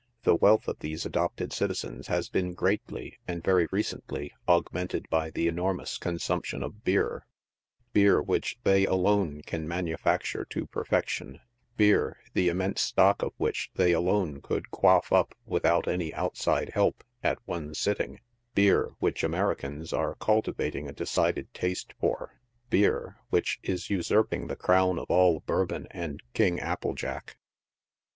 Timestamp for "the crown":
24.47-24.97